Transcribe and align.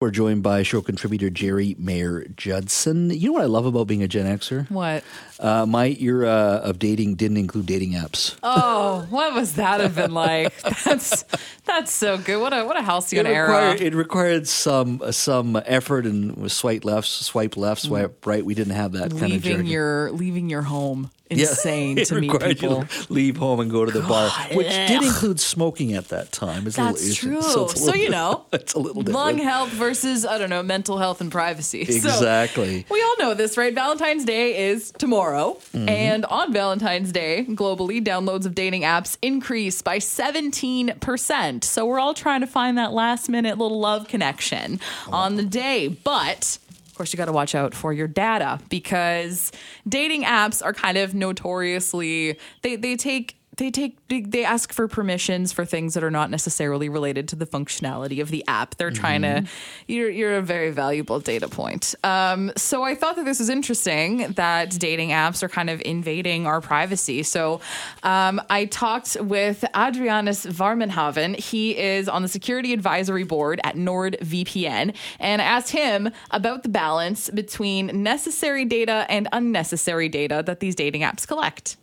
We're 0.00 0.10
joined 0.10 0.42
by 0.42 0.62
show 0.62 0.80
contributor 0.80 1.28
Geri 1.28 1.76
Mayer 1.78 2.24
Judson. 2.34 3.10
You 3.10 3.26
know 3.26 3.32
what 3.34 3.42
I 3.42 3.46
love 3.48 3.66
about 3.66 3.86
being 3.86 4.02
a 4.02 4.08
Gen 4.08 4.24
Xer? 4.38 4.70
What? 4.70 5.04
Uh, 5.38 5.66
my 5.66 5.88
era 6.00 6.30
of 6.64 6.78
dating 6.78 7.16
didn't 7.16 7.36
include 7.36 7.66
dating 7.66 7.92
apps. 7.92 8.34
Oh, 8.42 9.06
what 9.10 9.34
was 9.34 9.56
that 9.56 9.82
have 9.82 9.96
been 9.96 10.14
like? 10.14 10.58
That's 10.84 11.26
that's 11.66 11.92
so 11.92 12.16
good. 12.16 12.40
What 12.40 12.54
a 12.54 12.64
what 12.64 12.78
a 12.78 12.82
halcyon 12.82 13.26
it 13.26 13.28
era. 13.30 13.48
required, 13.48 13.80
it 13.82 13.94
required 13.94 14.48
some 14.48 15.02
some 15.12 15.60
effort 15.66 16.06
and 16.06 16.34
was 16.34 16.54
swipe 16.54 16.86
left, 16.86 17.06
swipe 17.06 17.58
left, 17.58 17.82
swipe 17.82 18.24
right. 18.26 18.42
We 18.42 18.54
didn't 18.54 18.76
have 18.76 18.92
that 18.92 19.10
kind 19.10 19.34
of 19.34 19.44
leaving 19.44 19.66
your 19.66 20.12
leaving 20.12 20.48
your 20.48 20.62
home. 20.62 21.10
Yeah. 21.30 21.48
Insane 21.48 21.98
it 21.98 22.04
to 22.08 22.20
meet 22.20 22.30
people. 22.40 22.84
Leave 23.08 23.36
home 23.36 23.60
and 23.60 23.70
go 23.70 23.84
to 23.84 23.90
the 23.90 24.00
bar, 24.06 24.30
which 24.52 24.68
did 24.68 25.02
include 25.02 25.38
smoking 25.40 25.94
at 25.94 26.08
that 26.08 26.32
time. 26.32 26.66
It's 26.66 26.76
a 26.76 26.80
That's 26.82 27.22
little, 27.22 27.40
true. 27.40 27.42
So, 27.42 27.64
a 27.66 27.68
So, 27.76 27.94
you 27.94 28.02
bit- 28.06 28.10
know, 28.10 28.44
it's 28.52 28.74
a 28.74 28.78
little 28.78 29.02
different. 29.02 29.14
Lung 29.26 29.38
health 29.38 29.68
versus 29.70 30.26
I 30.26 30.38
don't 30.38 30.50
know 30.50 30.62
mental 30.62 30.98
health 30.98 31.20
and 31.20 31.30
privacy. 31.30 31.84
So, 32.00 32.08
Exactly. 32.08 32.86
we 32.90 33.02
all 33.02 33.16
know 33.18 33.34
this, 33.34 33.56
right? 33.56 33.74
Valentine's 33.74 34.24
Day 34.24 34.68
is 34.70 34.90
tomorrow. 34.92 35.58
Mm-hmm. 35.74 35.88
And 35.88 36.24
on 36.26 36.52
Valentine's 36.52 37.12
Day, 37.12 37.44
globally, 37.48 38.02
downloads 38.04 38.46
of 38.46 38.54
dating 38.54 38.82
apps 38.82 39.16
increase 39.22 39.82
by 39.82 39.98
17%. 39.98 41.64
So 41.64 41.86
we're 41.86 41.98
all 42.00 42.14
trying 42.14 42.40
to 42.40 42.46
find 42.46 42.78
that 42.78 42.92
last 42.92 43.28
minute 43.28 43.58
little 43.58 43.78
love 43.80 44.08
connection 44.08 44.80
on 45.08 45.36
the 45.36 45.44
day. 45.44 45.88
But 45.88 46.58
course, 47.00 47.14
you 47.14 47.16
got 47.16 47.24
to 47.24 47.32
watch 47.32 47.54
out 47.54 47.72
for 47.72 47.94
your 47.94 48.06
data 48.06 48.60
because 48.68 49.52
dating 49.88 50.24
apps 50.24 50.62
are 50.62 50.74
kind 50.74 50.98
of 50.98 51.14
notoriously, 51.14 52.38
they, 52.60 52.76
they 52.76 52.94
take 52.94 53.39
they 53.56 53.70
take 53.70 53.96
they- 54.08 54.44
ask 54.44 54.72
for 54.72 54.88
permissions 54.88 55.52
for 55.52 55.64
things 55.64 55.94
that 55.94 56.02
are 56.02 56.10
not 56.10 56.30
necessarily 56.30 56.88
related 56.88 57.28
to 57.28 57.36
the 57.36 57.46
functionality 57.46 58.20
of 58.20 58.30
the 58.30 58.44
app. 58.48 58.74
They're 58.76 58.90
trying 58.90 59.22
to 59.22 59.44
you're 59.86 60.08
you're 60.08 60.36
a 60.36 60.42
very 60.42 60.70
valuable 60.70 61.20
data 61.20 61.46
point. 61.46 61.94
Um, 62.02 62.52
so 62.56 62.82
I 62.82 62.94
thought 62.94 63.16
that 63.16 63.24
this 63.24 63.38
was 63.38 63.50
interesting 63.50 64.32
that 64.32 64.70
dating 64.70 65.10
apps 65.10 65.42
are 65.42 65.48
kind 65.48 65.68
of 65.68 65.82
invading 65.84 66.46
our 66.46 66.60
privacy. 66.60 67.22
So 67.22 67.60
um, 68.02 68.40
I 68.48 68.64
talked 68.64 69.16
with 69.20 69.64
Adrianus 69.74 70.46
Warmenhoven. 70.46 71.38
He 71.38 71.76
is 71.76 72.08
on 72.08 72.22
the 72.22 72.28
security 72.28 72.72
advisory 72.72 73.24
board 73.24 73.60
at 73.62 73.76
NordVPN, 73.76 74.94
and 75.18 75.42
I 75.42 75.44
asked 75.44 75.70
him 75.70 76.10
about 76.30 76.62
the 76.62 76.68
balance 76.68 77.30
between 77.30 78.02
necessary 78.02 78.64
data 78.64 79.06
and 79.08 79.28
unnecessary 79.32 80.08
data 80.08 80.42
that 80.46 80.60
these 80.60 80.74
dating 80.74 81.02
apps 81.02 81.26
collect. 81.26 81.76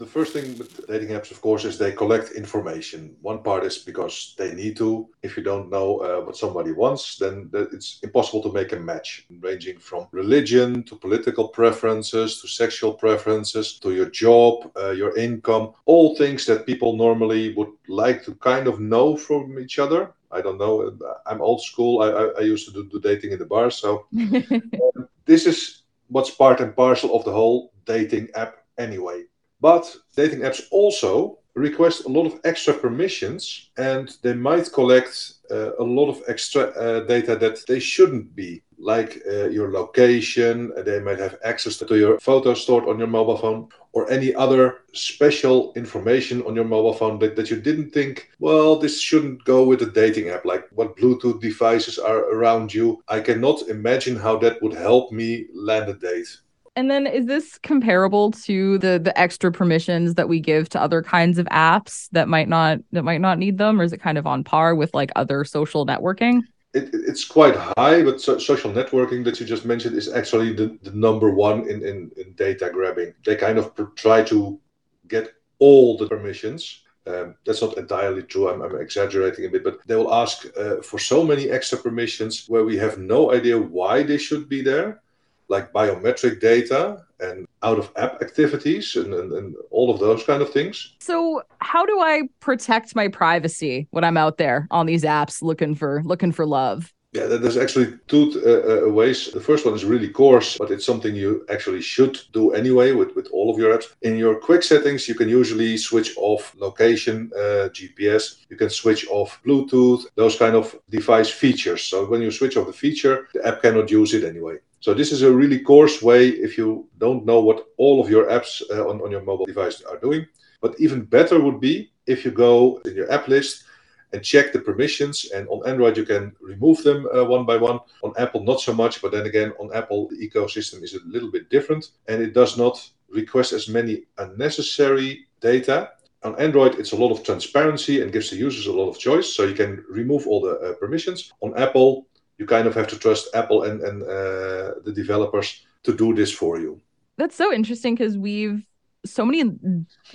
The 0.00 0.06
first 0.06 0.32
thing 0.32 0.56
with 0.56 0.86
dating 0.86 1.10
apps, 1.10 1.30
of 1.30 1.42
course, 1.42 1.66
is 1.66 1.76
they 1.76 1.92
collect 1.92 2.32
information. 2.32 3.14
One 3.20 3.42
part 3.42 3.64
is 3.64 3.76
because 3.76 4.34
they 4.38 4.54
need 4.54 4.78
to. 4.78 5.06
If 5.22 5.36
you 5.36 5.42
don't 5.42 5.68
know 5.68 5.98
uh, 5.98 6.24
what 6.24 6.38
somebody 6.38 6.72
wants, 6.72 7.18
then 7.18 7.50
it's 7.52 8.00
impossible 8.02 8.42
to 8.44 8.52
make 8.52 8.72
a 8.72 8.80
match, 8.80 9.26
ranging 9.40 9.78
from 9.78 10.06
religion 10.12 10.84
to 10.84 10.96
political 10.96 11.48
preferences 11.48 12.40
to 12.40 12.48
sexual 12.48 12.94
preferences 12.94 13.78
to 13.80 13.92
your 13.92 14.08
job, 14.08 14.72
uh, 14.74 14.92
your 14.92 15.14
income, 15.18 15.74
all 15.84 16.16
things 16.16 16.46
that 16.46 16.64
people 16.64 16.96
normally 16.96 17.52
would 17.52 17.72
like 17.86 18.24
to 18.24 18.34
kind 18.36 18.68
of 18.68 18.80
know 18.80 19.18
from 19.18 19.58
each 19.58 19.78
other. 19.78 20.14
I 20.32 20.40
don't 20.40 20.56
know. 20.56 20.96
I'm 21.26 21.42
old 21.42 21.60
school. 21.60 22.00
I, 22.00 22.08
I, 22.08 22.24
I 22.38 22.40
used 22.40 22.66
to 22.68 22.72
do, 22.72 22.88
do 22.88 23.00
dating 23.00 23.32
in 23.32 23.38
the 23.38 23.44
bar, 23.44 23.70
so 23.70 24.06
um, 24.16 25.08
this 25.26 25.44
is 25.44 25.82
what's 26.08 26.30
part 26.30 26.60
and 26.60 26.74
parcel 26.74 27.14
of 27.14 27.26
the 27.26 27.32
whole 27.32 27.74
dating 27.84 28.30
app 28.34 28.64
anyway. 28.78 29.24
But 29.60 29.94
dating 30.16 30.40
apps 30.40 30.62
also 30.70 31.38
request 31.54 32.04
a 32.04 32.08
lot 32.08 32.26
of 32.26 32.40
extra 32.44 32.72
permissions 32.72 33.70
and 33.76 34.16
they 34.22 34.34
might 34.34 34.72
collect 34.72 35.34
uh, 35.50 35.74
a 35.76 35.82
lot 35.82 36.08
of 36.08 36.22
extra 36.28 36.62
uh, 36.62 37.00
data 37.06 37.36
that 37.36 37.58
they 37.66 37.80
shouldn't 37.80 38.34
be, 38.34 38.62
like 38.78 39.20
uh, 39.28 39.48
your 39.48 39.70
location, 39.72 40.72
uh, 40.76 40.82
they 40.82 41.00
might 41.00 41.18
have 41.18 41.36
access 41.44 41.76
to 41.76 41.98
your 41.98 42.18
photos 42.20 42.62
stored 42.62 42.88
on 42.88 42.98
your 42.98 43.08
mobile 43.08 43.36
phone, 43.36 43.68
or 43.92 44.10
any 44.10 44.32
other 44.34 44.78
special 44.92 45.72
information 45.74 46.40
on 46.42 46.54
your 46.54 46.64
mobile 46.64 46.94
phone 46.94 47.18
that, 47.18 47.34
that 47.34 47.50
you 47.50 47.60
didn't 47.60 47.90
think, 47.90 48.30
well, 48.38 48.76
this 48.76 49.00
shouldn't 49.00 49.44
go 49.44 49.64
with 49.64 49.82
a 49.82 49.90
dating 49.90 50.28
app, 50.28 50.44
like 50.44 50.68
what 50.70 50.96
Bluetooth 50.96 51.40
devices 51.40 51.98
are 51.98 52.30
around 52.32 52.72
you. 52.72 53.02
I 53.08 53.20
cannot 53.20 53.68
imagine 53.68 54.16
how 54.16 54.38
that 54.38 54.62
would 54.62 54.74
help 54.74 55.10
me 55.10 55.46
land 55.52 55.90
a 55.90 55.94
date. 55.94 56.28
And 56.76 56.90
then 56.90 57.06
is 57.06 57.26
this 57.26 57.58
comparable 57.58 58.30
to 58.32 58.78
the 58.78 58.98
the 59.02 59.18
extra 59.18 59.50
permissions 59.52 60.14
that 60.14 60.28
we 60.28 60.40
give 60.40 60.68
to 60.70 60.80
other 60.80 61.02
kinds 61.02 61.38
of 61.38 61.46
apps 61.46 62.08
that 62.12 62.28
might 62.28 62.48
not 62.48 62.78
that 62.92 63.02
might 63.02 63.20
not 63.20 63.38
need 63.38 63.58
them 63.58 63.80
or 63.80 63.84
is 63.84 63.92
it 63.92 64.00
kind 64.00 64.16
of 64.18 64.26
on 64.26 64.44
par 64.44 64.74
with 64.74 64.94
like 64.94 65.10
other 65.16 65.44
social 65.44 65.84
networking? 65.86 66.42
it, 66.72 66.84
it- 66.94 67.04
it's 67.10 67.24
quite 67.24 67.56
high, 67.56 68.02
but 68.04 68.20
so, 68.20 68.38
social 68.38 68.70
networking 68.72 69.24
that 69.24 69.40
you 69.40 69.46
just 69.46 69.64
mentioned 69.64 69.96
is 69.96 70.08
actually 70.12 70.52
the, 70.52 70.78
the 70.82 70.92
number 70.92 71.30
one 71.30 71.68
in, 71.68 71.82
in, 71.84 72.10
in 72.16 72.32
data 72.34 72.70
grabbing. 72.72 73.12
They 73.26 73.34
kind 73.34 73.58
of 73.58 73.74
pr- 73.74 73.92
try 73.96 74.22
to 74.24 74.60
get 75.08 75.32
all 75.58 75.98
the 75.98 76.06
permissions. 76.06 76.82
Um, 77.08 77.34
that's 77.44 77.62
not 77.62 77.76
entirely 77.76 78.22
true. 78.22 78.48
I'm, 78.48 78.62
I'm 78.62 78.80
exaggerating 78.80 79.46
a 79.46 79.48
bit, 79.48 79.64
but 79.64 79.78
they 79.86 79.96
will 79.96 80.14
ask 80.14 80.46
uh, 80.56 80.80
for 80.82 80.98
so 81.00 81.24
many 81.24 81.50
extra 81.50 81.76
permissions 81.78 82.46
where 82.46 82.64
we 82.64 82.76
have 82.76 82.98
no 82.98 83.32
idea 83.32 83.58
why 83.58 84.04
they 84.04 84.18
should 84.18 84.48
be 84.48 84.62
there, 84.62 85.02
like 85.50 85.72
biometric 85.72 86.40
data 86.40 87.04
and 87.18 87.46
out 87.62 87.78
of 87.78 87.92
app 87.96 88.22
activities 88.22 88.96
and, 88.96 89.12
and, 89.12 89.32
and 89.32 89.54
all 89.70 89.90
of 89.90 90.00
those 90.00 90.24
kind 90.24 90.40
of 90.40 90.50
things. 90.50 90.94
So 91.00 91.42
how 91.58 91.84
do 91.84 92.00
I 92.00 92.22
protect 92.40 92.96
my 92.96 93.08
privacy 93.08 93.88
when 93.90 94.04
I'm 94.04 94.16
out 94.16 94.38
there 94.38 94.66
on 94.70 94.86
these 94.86 95.04
apps 95.04 95.42
looking 95.42 95.74
for 95.74 96.02
looking 96.04 96.32
for 96.32 96.46
love? 96.46 96.92
Yeah, 97.12 97.26
there's 97.26 97.56
actually 97.56 97.98
two 98.06 98.40
uh, 98.46 98.86
uh, 98.86 98.92
ways. 98.92 99.32
The 99.32 99.40
first 99.40 99.66
one 99.66 99.74
is 99.74 99.84
really 99.84 100.08
coarse, 100.08 100.56
but 100.56 100.70
it's 100.70 100.86
something 100.86 101.12
you 101.16 101.44
actually 101.50 101.82
should 101.82 102.20
do 102.32 102.52
anyway 102.52 102.92
with, 102.92 103.16
with 103.16 103.26
all 103.32 103.50
of 103.52 103.58
your 103.58 103.76
apps. 103.76 103.86
In 104.02 104.16
your 104.16 104.36
quick 104.38 104.62
settings, 104.62 105.08
you 105.08 105.16
can 105.16 105.28
usually 105.28 105.76
switch 105.76 106.16
off 106.16 106.54
location, 106.56 107.32
uh, 107.34 107.68
GPS. 107.74 108.46
You 108.48 108.56
can 108.56 108.70
switch 108.70 109.08
off 109.08 109.40
Bluetooth, 109.44 110.04
those 110.14 110.36
kind 110.36 110.54
of 110.54 110.76
device 110.88 111.30
features. 111.30 111.82
So 111.82 112.06
when 112.06 112.22
you 112.22 112.30
switch 112.30 112.56
off 112.56 112.68
the 112.68 112.72
feature, 112.72 113.26
the 113.34 113.44
app 113.44 113.60
cannot 113.60 113.90
use 113.90 114.14
it 114.14 114.22
anyway. 114.22 114.58
So 114.80 114.94
this 114.94 115.12
is 115.12 115.22
a 115.22 115.30
really 115.30 115.58
coarse 115.58 116.00
way 116.00 116.28
if 116.28 116.56
you 116.56 116.88
don't 116.96 117.26
know 117.26 117.40
what 117.40 117.66
all 117.76 118.00
of 118.00 118.08
your 118.08 118.26
apps 118.26 118.62
uh, 118.70 118.88
on, 118.88 119.00
on 119.02 119.10
your 119.10 119.22
mobile 119.22 119.44
device 119.44 119.82
are 119.82 119.98
doing. 119.98 120.26
But 120.62 120.74
even 120.78 121.04
better 121.04 121.38
would 121.38 121.60
be 121.60 121.92
if 122.06 122.24
you 122.24 122.30
go 122.30 122.80
in 122.86 122.94
your 122.94 123.12
app 123.12 123.28
list 123.28 123.64
and 124.12 124.22
check 124.22 124.52
the 124.52 124.58
permissions. 124.58 125.30
And 125.34 125.46
on 125.48 125.68
Android, 125.68 125.98
you 125.98 126.06
can 126.06 126.32
remove 126.40 126.82
them 126.82 127.06
uh, 127.14 127.24
one 127.24 127.44
by 127.44 127.58
one. 127.58 127.80
On 128.02 128.14
Apple, 128.16 128.42
not 128.42 128.60
so 128.60 128.72
much. 128.72 129.02
But 129.02 129.12
then 129.12 129.26
again, 129.26 129.52
on 129.60 129.70
Apple, 129.74 130.08
the 130.08 130.16
ecosystem 130.16 130.82
is 130.82 130.94
a 130.94 131.00
little 131.06 131.30
bit 131.30 131.50
different 131.50 131.90
and 132.08 132.22
it 132.22 132.32
does 132.32 132.56
not 132.56 132.76
request 133.10 133.52
as 133.52 133.68
many 133.68 134.04
unnecessary 134.16 135.26
data. 135.40 135.90
On 136.22 136.38
Android, 136.38 136.78
it's 136.78 136.92
a 136.92 136.96
lot 136.96 137.12
of 137.12 137.22
transparency 137.22 138.02
and 138.02 138.12
gives 138.12 138.30
the 138.30 138.36
users 138.36 138.66
a 138.66 138.72
lot 138.72 138.88
of 138.88 138.98
choice. 138.98 139.34
So 139.34 139.44
you 139.44 139.54
can 139.54 139.84
remove 139.88 140.26
all 140.26 140.40
the 140.40 140.58
uh, 140.58 140.74
permissions. 140.74 141.32
On 141.40 141.56
Apple, 141.56 142.06
you 142.40 142.46
kind 142.46 142.66
of 142.66 142.74
have 142.74 142.88
to 142.88 142.98
trust 142.98 143.28
Apple 143.34 143.64
and, 143.64 143.82
and 143.82 144.02
uh, 144.02 144.74
the 144.82 144.92
developers 144.94 145.66
to 145.84 145.94
do 145.94 146.14
this 146.14 146.32
for 146.32 146.58
you. 146.58 146.80
That's 147.18 147.36
so 147.36 147.52
interesting 147.52 147.94
because 147.94 148.16
we've 148.16 148.64
so 149.04 149.24
many 149.24 149.44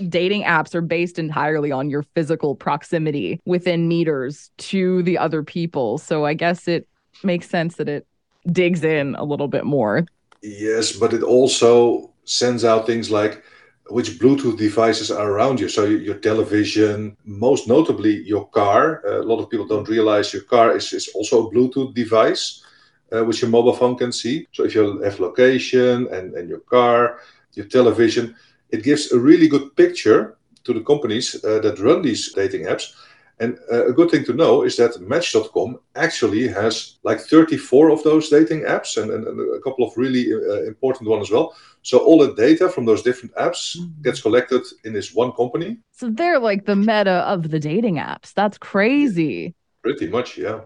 dating 0.09 0.43
apps 0.43 0.75
are 0.75 0.81
based 0.81 1.17
entirely 1.17 1.71
on 1.71 1.89
your 1.89 2.03
physical 2.15 2.55
proximity 2.55 3.39
within 3.45 3.87
meters 3.87 4.51
to 4.57 5.01
the 5.03 5.17
other 5.17 5.41
people. 5.43 5.97
So 5.97 6.25
I 6.25 6.33
guess 6.33 6.67
it 6.67 6.87
makes 7.23 7.49
sense 7.49 7.75
that 7.75 7.89
it 7.89 8.05
digs 8.51 8.83
in 8.83 9.15
a 9.15 9.23
little 9.23 9.47
bit 9.47 9.65
more. 9.65 10.05
Yes, 10.41 10.91
but 10.91 11.13
it 11.13 11.23
also 11.23 12.11
sends 12.25 12.63
out 12.63 12.85
things 12.85 13.09
like 13.09 13.43
which 13.89 14.17
Bluetooth 14.19 14.57
devices 14.57 15.11
are 15.11 15.29
around 15.31 15.59
you. 15.59 15.69
So 15.69 15.85
your 15.85 16.15
television, 16.15 17.15
most 17.25 17.67
notably 17.67 18.23
your 18.23 18.47
car. 18.49 19.01
Uh, 19.05 19.21
a 19.21 19.23
lot 19.23 19.39
of 19.39 19.49
people 19.49 19.67
don't 19.67 19.87
realize 19.87 20.33
your 20.33 20.43
car 20.43 20.75
is, 20.75 20.91
is 20.93 21.09
also 21.09 21.47
a 21.47 21.51
Bluetooth 21.51 21.93
device, 21.93 22.63
uh, 23.11 23.23
which 23.23 23.41
your 23.41 23.51
mobile 23.51 23.75
phone 23.75 23.95
can 23.95 24.11
see. 24.11 24.47
So 24.53 24.65
if 24.65 24.73
you 24.73 25.01
have 25.01 25.19
location 25.19 26.07
and, 26.11 26.33
and 26.33 26.49
your 26.49 26.61
car, 26.61 27.19
your 27.53 27.67
television, 27.67 28.35
it 28.71 28.83
gives 28.83 29.11
a 29.11 29.19
really 29.19 29.47
good 29.47 29.75
picture 29.75 30.37
to 30.63 30.73
the 30.73 30.81
companies 30.81 31.35
uh, 31.45 31.59
that 31.59 31.79
run 31.79 32.01
these 32.01 32.33
dating 32.33 32.65
apps. 32.65 32.93
And 33.39 33.57
uh, 33.71 33.87
a 33.87 33.93
good 33.93 34.09
thing 34.09 34.23
to 34.25 34.33
know 34.33 34.63
is 34.63 34.77
that 34.77 34.99
Match.com 35.01 35.79
actually 35.95 36.47
has 36.47 36.97
like 37.03 37.19
34 37.19 37.89
of 37.89 38.03
those 38.03 38.29
dating 38.29 38.61
apps 38.61 39.01
and, 39.01 39.11
and, 39.11 39.27
and 39.27 39.55
a 39.55 39.59
couple 39.59 39.85
of 39.85 39.95
really 39.97 40.31
uh, 40.33 40.63
important 40.63 41.09
ones 41.09 41.27
as 41.27 41.31
well. 41.31 41.55
So 41.81 41.99
all 41.99 42.19
the 42.19 42.33
data 42.33 42.69
from 42.69 42.85
those 42.85 43.01
different 43.01 43.35
apps 43.35 43.77
gets 44.01 44.21
collected 44.21 44.61
in 44.85 44.93
this 44.93 45.13
one 45.13 45.33
company. 45.33 45.77
So 45.91 46.09
they're 46.09 46.39
like 46.39 46.65
the 46.65 46.75
meta 46.77 47.25
of 47.27 47.49
the 47.49 47.59
dating 47.59 47.95
apps. 47.95 48.33
That's 48.33 48.57
crazy. 48.57 49.53
Pretty 49.83 50.07
much, 50.07 50.37
yeah. 50.37 50.61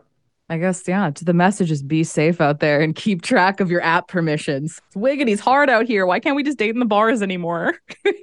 I 0.52 0.58
guess, 0.58 0.88
yeah, 0.88 1.12
To 1.12 1.26
the 1.26 1.34
message 1.34 1.70
is 1.70 1.84
be 1.84 2.04
safe 2.04 2.42
out 2.42 2.60
there 2.60 2.82
and 2.82 2.96
keep 2.96 3.22
track 3.22 3.60
of 3.60 3.70
your 3.70 3.82
app 3.82 4.08
permissions. 4.08 4.82
It's 4.88 4.96
wiggity's 4.96 5.40
hard 5.40 5.70
out 5.70 5.86
here. 5.86 6.08
Why 6.08 6.20
can't 6.20 6.36
we 6.36 6.44
just 6.44 6.58
date 6.58 6.72
in 6.72 6.80
the 6.80 6.86
bars 6.86 7.22
anymore? 7.22 7.76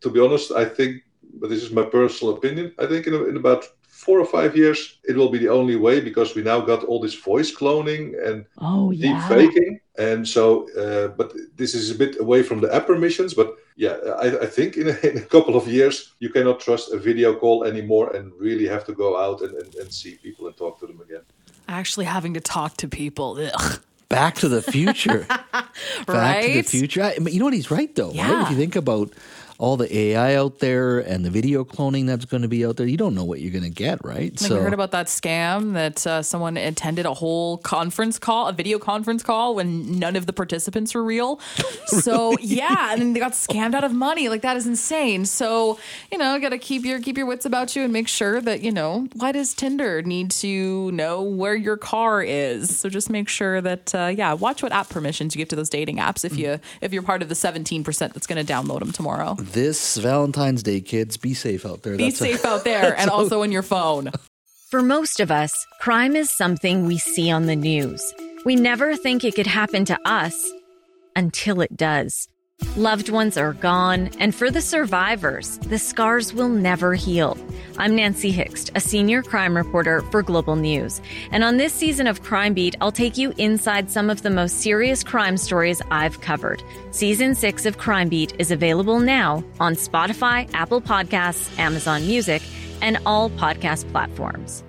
To 0.00 0.08
be 0.08 0.18
honest, 0.18 0.50
I 0.50 0.64
think, 0.64 1.02
but 1.34 1.50
this 1.50 1.62
is 1.62 1.72
my 1.72 1.82
personal 1.82 2.34
opinion, 2.34 2.72
I 2.78 2.86
think 2.86 3.06
in, 3.06 3.12
in 3.12 3.36
about 3.36 3.66
four 4.00 4.18
or 4.18 4.24
five 4.24 4.56
years, 4.56 4.78
it 5.04 5.14
will 5.14 5.28
be 5.28 5.38
the 5.38 5.52
only 5.60 5.76
way 5.76 6.00
because 6.00 6.34
we 6.34 6.42
now 6.42 6.58
got 6.72 6.84
all 6.84 7.00
this 7.00 7.14
voice 7.14 7.50
cloning 7.54 8.04
and 8.26 8.46
Oh 8.58 8.90
deep 8.92 9.02
yeah. 9.02 9.28
faking. 9.28 9.80
And 9.98 10.26
so, 10.26 10.42
uh, 10.82 11.08
but 11.08 11.28
this 11.56 11.74
is 11.74 11.90
a 11.90 11.94
bit 11.94 12.18
away 12.18 12.42
from 12.42 12.60
the 12.62 12.74
app 12.74 12.86
permissions. 12.86 13.34
But 13.34 13.48
yeah, 13.76 13.96
I, 14.24 14.26
I 14.44 14.46
think 14.46 14.78
in 14.78 14.88
a, 14.88 14.96
in 15.10 15.18
a 15.18 15.26
couple 15.34 15.54
of 15.54 15.68
years, 15.68 16.14
you 16.18 16.30
cannot 16.30 16.60
trust 16.60 16.92
a 16.92 16.98
video 16.98 17.34
call 17.34 17.64
anymore 17.64 18.16
and 18.16 18.32
really 18.38 18.66
have 18.74 18.84
to 18.86 18.94
go 18.94 19.08
out 19.24 19.42
and, 19.42 19.54
and, 19.60 19.74
and 19.74 19.92
see 19.92 20.12
people 20.26 20.46
and 20.46 20.56
talk 20.56 20.80
to 20.80 20.86
them 20.86 21.00
again. 21.02 21.22
Actually, 21.68 22.06
having 22.06 22.32
to 22.34 22.40
talk 22.40 22.76
to 22.78 22.88
people. 22.88 23.38
Ugh. 23.38 23.80
Back 24.08 24.34
to 24.36 24.48
the 24.48 24.62
Future. 24.62 25.24
Back 26.06 26.42
to 26.42 26.52
the 26.54 26.62
Future. 26.64 27.02
I, 27.02 27.18
but 27.20 27.32
you 27.32 27.38
know 27.38 27.44
what? 27.44 27.54
He's 27.54 27.70
right, 27.70 27.94
though. 27.94 28.08
Right? 28.08 28.16
Yeah. 28.16 28.42
If 28.42 28.50
you 28.50 28.56
think 28.56 28.74
about 28.74 29.12
all 29.60 29.76
the 29.76 29.94
AI 29.94 30.36
out 30.36 30.58
there 30.60 31.00
and 31.00 31.22
the 31.22 31.28
video 31.28 31.64
cloning 31.64 32.06
that's 32.06 32.24
going 32.24 32.40
to 32.40 32.48
be 32.48 32.64
out 32.64 32.78
there, 32.78 32.86
you 32.86 32.96
don't 32.96 33.14
know 33.14 33.24
what 33.24 33.42
you're 33.42 33.52
going 33.52 33.62
to 33.62 33.68
get, 33.68 34.02
right? 34.02 34.40
Like 34.40 34.50
we 34.50 34.56
heard 34.56 34.72
about 34.72 34.90
that 34.92 35.08
scam 35.08 35.74
that 35.74 36.06
uh, 36.06 36.22
someone 36.22 36.56
attended 36.56 37.04
a 37.04 37.12
whole 37.12 37.58
conference 37.58 38.18
call, 38.18 38.48
a 38.48 38.54
video 38.54 38.78
conference 38.78 39.22
call, 39.22 39.54
when 39.54 39.98
none 39.98 40.16
of 40.16 40.24
the 40.24 40.32
participants 40.32 40.94
were 40.94 41.04
real. 41.04 41.40
So 41.86 42.36
yeah, 42.38 42.92
and 42.92 43.02
then 43.02 43.12
they 43.14 43.20
got 43.20 43.32
scammed 43.32 43.74
out 43.74 43.82
of 43.82 43.92
money. 43.92 44.28
Like 44.28 44.42
that 44.42 44.56
is 44.56 44.66
insane. 44.66 45.26
So 45.26 45.78
you 46.12 46.18
know, 46.18 46.38
got 46.38 46.50
to 46.50 46.58
keep 46.58 46.84
your 46.84 47.00
keep 47.00 47.18
your 47.18 47.26
wits 47.26 47.44
about 47.44 47.74
you 47.74 47.82
and 47.82 47.92
make 47.92 48.06
sure 48.06 48.40
that 48.40 48.60
you 48.60 48.70
know 48.70 49.08
why 49.16 49.32
does 49.32 49.54
Tinder 49.54 50.00
need 50.00 50.30
to 50.32 50.92
know 50.92 51.20
where 51.20 51.54
your 51.54 51.76
car 51.76 52.22
is? 52.22 52.78
So 52.78 52.88
just 52.88 53.10
make 53.10 53.28
sure 53.28 53.60
that 53.60 53.92
uh, 53.92 54.12
yeah, 54.16 54.32
watch 54.34 54.62
what 54.62 54.70
app 54.70 54.88
permissions 54.88 55.34
you 55.34 55.40
give 55.40 55.48
to 55.48 55.56
those 55.56 55.68
dating 55.68 55.96
apps 55.96 56.24
if 56.24 56.36
you 56.36 56.60
if 56.80 56.92
you're 56.92 57.02
part 57.02 57.22
of 57.22 57.28
the 57.28 57.34
17 57.34 57.82
percent 57.82 58.14
that's 58.14 58.28
going 58.28 58.44
to 58.44 58.52
download 58.52 58.78
them 58.78 58.92
tomorrow. 58.92 59.34
This 59.52 59.96
Valentine's 59.96 60.62
Day, 60.62 60.80
kids, 60.80 61.16
be 61.16 61.34
safe 61.34 61.64
out 61.66 61.82
there. 61.82 61.96
Be 61.96 62.04
That's 62.04 62.20
a- 62.20 62.24
safe 62.24 62.44
out 62.44 62.64
there 62.64 62.98
and 62.98 63.10
also 63.10 63.42
in 63.42 63.52
your 63.52 63.62
phone. 63.62 64.10
For 64.70 64.82
most 64.82 65.18
of 65.20 65.30
us, 65.30 65.52
crime 65.80 66.14
is 66.14 66.30
something 66.30 66.86
we 66.86 66.98
see 66.98 67.30
on 67.30 67.46
the 67.46 67.56
news. 67.56 68.02
We 68.44 68.56
never 68.56 68.96
think 68.96 69.24
it 69.24 69.34
could 69.34 69.46
happen 69.46 69.84
to 69.86 69.98
us 70.08 70.48
until 71.16 71.60
it 71.60 71.76
does. 71.76 72.28
Loved 72.76 73.08
ones 73.08 73.36
are 73.36 73.54
gone, 73.54 74.10
and 74.18 74.34
for 74.34 74.50
the 74.50 74.60
survivors, 74.60 75.58
the 75.58 75.78
scars 75.78 76.32
will 76.32 76.48
never 76.48 76.94
heal. 76.94 77.36
I'm 77.80 77.96
Nancy 77.96 78.30
Hixt, 78.30 78.70
a 78.74 78.80
senior 78.80 79.22
crime 79.22 79.56
reporter 79.56 80.02
for 80.10 80.22
Global 80.22 80.54
News. 80.54 81.00
And 81.32 81.42
on 81.42 81.56
this 81.56 81.72
season 81.72 82.06
of 82.06 82.22
Crime 82.22 82.52
Beat, 82.52 82.76
I'll 82.78 82.92
take 82.92 83.16
you 83.16 83.32
inside 83.38 83.90
some 83.90 84.10
of 84.10 84.20
the 84.20 84.28
most 84.28 84.60
serious 84.60 85.02
crime 85.02 85.38
stories 85.38 85.80
I've 85.90 86.20
covered. 86.20 86.62
Season 86.90 87.34
6 87.34 87.64
of 87.64 87.78
Crime 87.78 88.10
Beat 88.10 88.34
is 88.38 88.50
available 88.50 89.00
now 89.00 89.42
on 89.60 89.76
Spotify, 89.76 90.46
Apple 90.52 90.82
Podcasts, 90.82 91.58
Amazon 91.58 92.06
Music, 92.06 92.42
and 92.82 92.98
all 93.06 93.30
podcast 93.30 93.90
platforms. 93.90 94.62